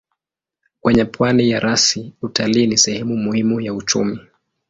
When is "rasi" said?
1.59-2.13